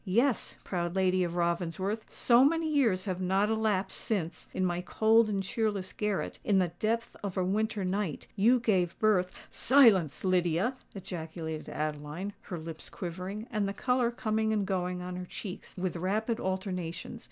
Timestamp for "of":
1.23-1.35, 7.23-7.37